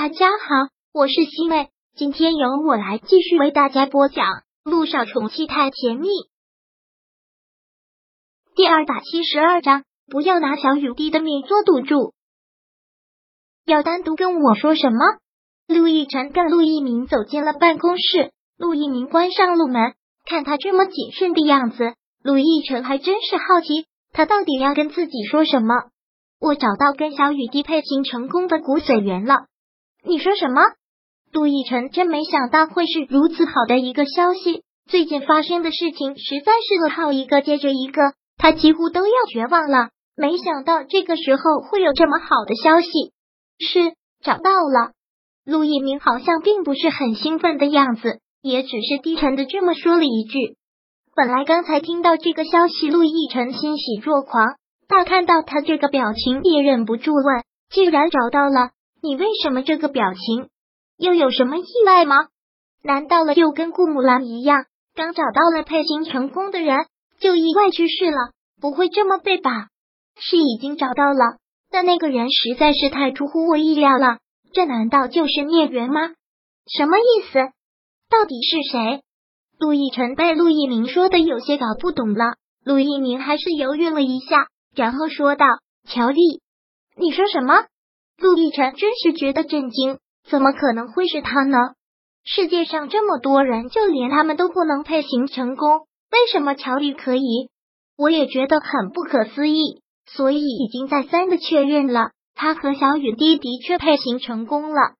[0.00, 4.26] 大家好，我是西妹，今天由我来继续为大家播讲
[4.62, 6.06] 《路上宠妻太甜蜜》
[8.54, 9.82] 第二百七十二章。
[10.06, 12.14] 不要拿小雨滴的命做赌注。
[13.64, 14.98] 要单独跟我说什么？
[15.66, 19.94] 陆亦辰跟陆一鸣走进了办公室，陆一鸣关上了门，
[20.24, 25.74] 看他这么谨慎的样子，陆亦辰还真是好奇，他到底要跟自己说什么？
[26.38, 29.46] 我找到跟小雨滴配型成功的骨髓源了。
[30.04, 30.62] 你说什么？
[31.32, 34.62] 陆亦辰真没想到会是如此好的一个消息。
[34.88, 39.90] 最近发生的事情实在是噩耗一个接着一个，他几乎都要绝望了。
[40.16, 42.88] 没想到这个时候会有这么好的消息，
[43.58, 43.92] 是
[44.22, 44.92] 找到了。
[45.44, 50.56] 陆一鸣好像并不是很兴奋的样子，也只是低沉的这么说了一句。
[51.14, 54.46] 本来刚才听到这个消息，陆亦辰欣喜若狂，
[54.88, 58.70] 但看到他这个表情，也忍不住问：既然找到了？
[59.02, 60.48] 你为什么这个表情？
[60.96, 62.16] 又有什么意外吗？
[62.82, 64.64] 难道了又跟顾木兰一样，
[64.94, 66.76] 刚找到了配型成功的人
[67.20, 68.32] 就意外去世了？
[68.60, 69.68] 不会这么背吧？
[70.16, 71.38] 是已经找到了，
[71.70, 74.18] 但那个人实在是太出乎我意料了。
[74.52, 76.00] 这难道就是孽缘吗？
[76.66, 77.38] 什么意思？
[78.10, 79.02] 到底是谁？
[79.60, 82.34] 陆亦辰被陆一鸣说的有些搞不懂了。
[82.64, 85.46] 陆一明还是犹豫了一下，然后说道
[85.88, 86.40] ：“乔丽，
[86.96, 87.64] 你说什么？”
[88.20, 91.56] 陆亦辰真是觉得震惊，怎么可能会是他呢？
[92.24, 97.48] 世界上这么多人，就连他们都不能配型成功，为什么乔丽可以？
[97.96, 104.94] 我也觉得很不可思议，所以已经再三的确认了，他和小雨滴的确配型成功了。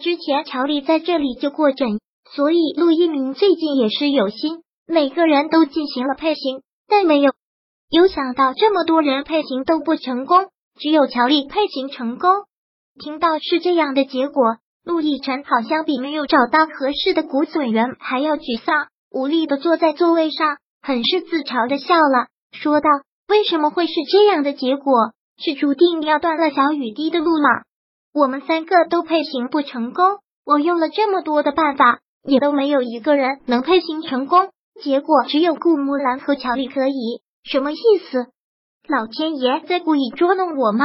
[0.00, 1.98] 之前乔丽在这里就过诊，
[2.32, 7.32] 所以陆一鸣最近也是有心，每个人都进行了配型，但没有
[7.90, 10.46] 有想到这么多人配型都不成功，
[10.78, 12.30] 只有乔丽配型成功。
[13.00, 22.88] 听到是这样的结果，陆亦辰好像比没有找到合适的骨髓源还要沮丧，无力的坐在座位上，很是自嘲的笑了，说道
[23.26, 25.12] ：“为什么会是这样的结果？
[25.42, 27.48] 是注定要断了小雨滴的路吗？
[28.12, 34.50] 我们三个都配型不成功，我用了这么多的办法，也都没有一个人能配型成功，
[34.82, 37.76] 结果只有顾木兰和乔丽可以，什么意
[38.10, 38.26] 思？
[38.86, 40.84] 老天爷在故意捉弄我吗？”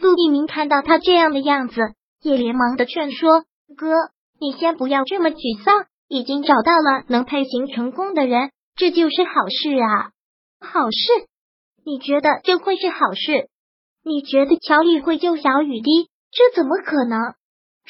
[0.00, 1.80] 陆一鸣看到他这样的样子，
[2.22, 3.44] 也连忙的劝说
[3.76, 3.92] ：“哥，
[4.40, 10.10] 你先不要这么沮丧，已经找到了能配型成功的人，这就是好事啊！
[10.60, 11.26] 好事？
[11.84, 13.48] 你觉得这会是好事？
[14.04, 16.08] 你觉得乔丽会救小雨滴？
[16.30, 17.18] 这怎么可能？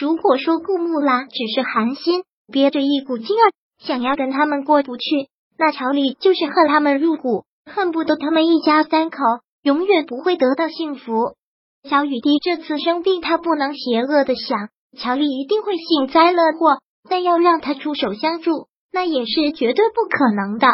[0.00, 9.18] 如果说顾木兰只是寒心，憋着一股劲儿想要跟他们过不去，那乔丽就是恨他们入骨，恨不得他们一家三口
[9.62, 11.36] 永远不会得到幸福。”
[11.88, 16.78] 小雨滴这次生病，他不能邪恶的想，乔丽一定会幸灾乐祸。
[17.10, 20.68] 但要让他出手相助，那也是绝对不可能的。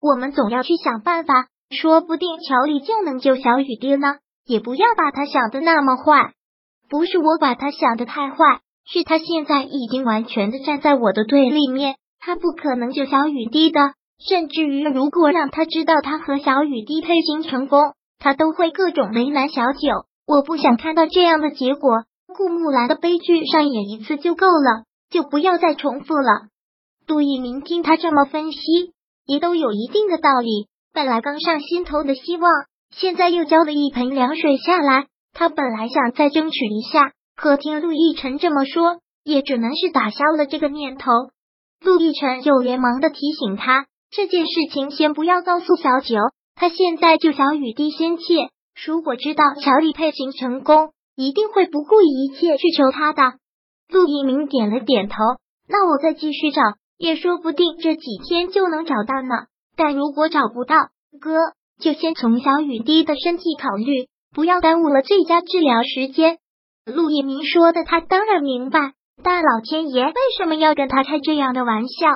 [0.00, 4.16] 我们总要去想办法，说不定乔丽就能救小雨滴呢。
[4.44, 6.32] 也不要把他想的那么坏，
[6.88, 8.36] 不是我把他想的太坏，
[8.84, 13.80] 是他现在已经完全的站在我的对立面，他不可能救小雨滴的。
[14.18, 20.09] 甚至于，如果让他知道他和小雨滴配型成功，他都会各种为难小九。
[20.30, 26.46] 我不想看到这样的结果，顾木兰的悲剧上演一次就够了，就不要再重复了。
[27.04, 28.60] 杜一鸣听他这么分析，
[29.26, 30.68] 也都有一定的道理。
[30.92, 32.48] 本来刚上心头的希望，
[32.94, 35.06] 现在又浇了一盆凉水下来。
[35.32, 41.10] 他本来想再争取一下，可听陆亦辰这么说，也只能是打消了这个念头。
[41.80, 46.14] 陆亦辰又连忙的提醒他，这件事情先不要告诉小九，
[46.54, 48.50] 他现在就小雨滴先切。
[48.74, 53.34] 如果知道乔丽配型成功，一定会不顾一切去求他的。
[53.88, 55.16] 陆一鸣点了点头，
[55.68, 56.62] 那我再继续找，
[56.96, 59.46] 也说不定这几天就能找到呢。
[59.76, 60.76] 但如果找不到，
[61.20, 61.36] 哥
[61.80, 66.38] 就先从小雨滴的身体考虑，不要耽误了最佳治疗时间。
[66.86, 68.92] 陆一鸣说的，他当然明白，
[69.22, 72.06] 但老天爷为什么要跟他开这样的玩笑？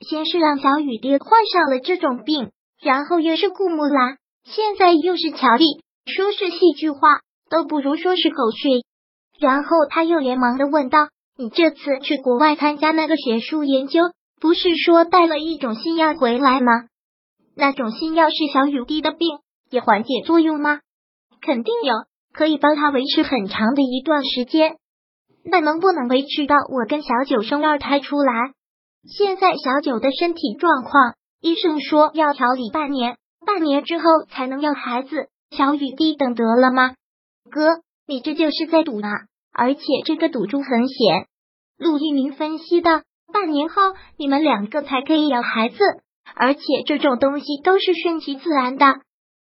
[0.00, 2.50] 先是让小雨滴患上了这种病，
[2.80, 5.64] 然后又是顾木兰，现在又是乔丽。
[6.08, 7.20] 说是戏剧化，
[7.50, 8.68] 都不如说是狗血。
[9.38, 10.98] 然后他又连忙的问道
[11.38, 14.00] ：“你这次去国外参加那个学术研究，
[14.40, 16.72] 不是说带了一种新药回来吗？
[17.54, 19.38] 那种新药是小雨滴的病
[19.70, 20.80] 也缓解作用吗？
[21.40, 21.94] 肯定有，
[22.32, 24.76] 可以帮他维持很长的一段时间。
[25.44, 28.32] 那能不能维持到我跟小九生二胎出来？
[29.08, 33.16] 现在小九的身体状况，医生说要调理半年，
[33.46, 36.94] 半年之后才能要孩子。”小雨滴等得了吗？
[37.50, 39.10] 哥，你这就是在赌啊！
[39.52, 41.26] 而且这个赌注很险。
[41.78, 43.02] 陆一鸣分析道
[43.32, 43.82] ：“半年后
[44.16, 45.78] 你们两个才可以有孩子，
[46.34, 48.86] 而且这种东西都是顺其自然的，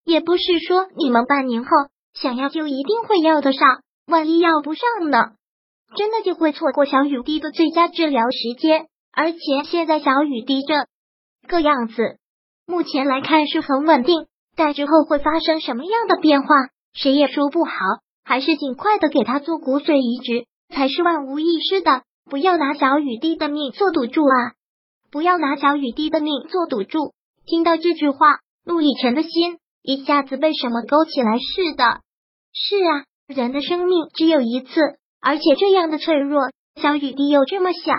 [0.03, 1.69] 也不是说你们半年后
[2.13, 5.33] 想要就一定会要得上，万一要不上呢，
[5.95, 8.87] 真的就会错过小雨滴的最佳治疗时间。
[9.13, 10.87] 而且现在小雨滴这
[11.47, 12.17] 个样子，
[12.65, 14.25] 目前来看是很稳定，
[14.55, 16.47] 但之后会发生什么样的变化，
[16.93, 17.71] 谁也说不好。
[18.23, 22.03] 还是尽快的给他做骨髓移植才是万无一失的。
[22.29, 24.53] 不要拿小雨滴的命做赌注啊！
[25.11, 27.13] 不要拿小雨滴的命做赌注。
[27.45, 31.83] 听到这句话，陆亦辰的心一下子被什么勾起来似的。
[32.53, 34.69] 是啊，人的生命只有一次，
[35.19, 37.93] 而且这样的脆弱，小雨滴又这么小，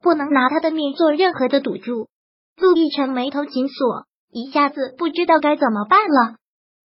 [0.00, 2.08] 不能拿他的命做任何的赌注。
[2.56, 6.34] 陆亦辰眉头紧锁，一下子不知道该怎么办了。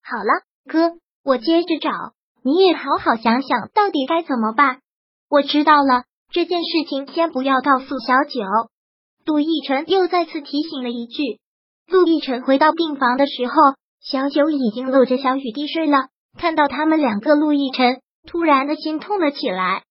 [0.03, 1.89] 好了，哥，我接着找。
[2.43, 4.81] 你也好好想想，到底该怎么办。
[5.29, 8.39] 我知道了，这件事情先不要告诉小九。
[9.25, 11.39] 陆逸晨又再次提醒了一句。
[11.87, 13.53] 陆逸晨回到病房的时候，
[13.99, 16.09] 小九已经搂着小雨滴睡了。
[16.37, 19.83] 看到他们两个，陆逸晨突然的心痛了起来，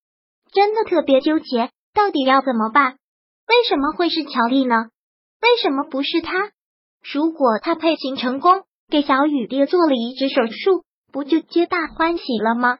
[0.53, 2.93] 真的特别纠结，到底要怎么办？
[3.47, 4.85] 为什么会是乔丽呢？
[5.41, 6.51] 为什么不是他？
[7.03, 10.83] 如果他配型成功，给小雨滴做了移植手术。
[11.11, 12.77] 不就皆大欢喜了吗？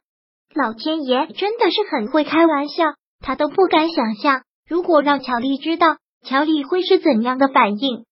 [0.54, 2.84] 老天爷真的是很会开玩笑，
[3.18, 8.04] 他都不敢想象，如果让乔丽知道，乔丽会是怎样的反应。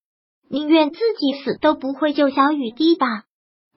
[0.50, 3.06] 宁愿自己死都不会救小雨滴吧。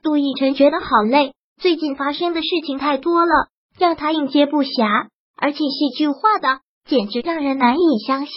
[0.01, 8.33] 杜奕晨觉得好累，最近发生的事情太多了，让他应接不暇，而且戏剧化的简直让人难以相信。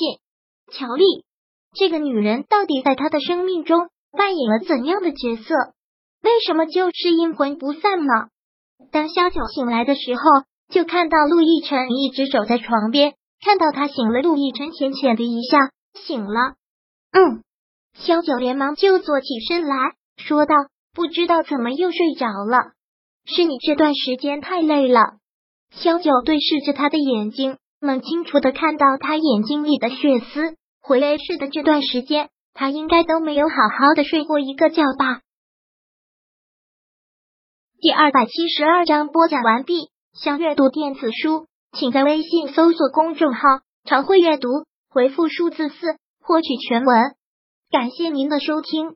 [0.71, 1.05] 乔丽
[1.75, 5.55] 这个女人到底在他的生命中扮演了怎样的角色？
[6.23, 8.13] 为什么就是阴魂不散呢？
[8.91, 10.23] 当萧九醒来的时候，
[10.71, 13.15] 就看到陆亦辰一直守在床边。
[13.45, 15.59] 看到他醒了，陆亦辰浅浅的一笑，
[16.01, 16.55] 醒了。
[17.13, 17.43] 嗯，
[17.93, 19.77] 萧九连忙就坐起身来
[20.17, 20.55] 说道
[20.95, 22.73] ：“不知道怎么又睡着了，
[23.27, 25.01] 是你这段时间太累了。”
[25.73, 30.57] 萧九对视着他的眼睛，能清楚的看到他眼睛里的血丝。
[30.87, 35.23] 回来市的这段时间，他应该都没有好好的睡过一个觉吧。
[37.81, 39.89] 第二百七十二章播讲完毕。
[40.13, 43.41] 想阅读电子书，请在微信搜索公众号
[43.89, 44.49] “常会阅读”，
[44.91, 47.17] 回复数字四获取全文。
[47.71, 48.95] 感谢您的收听。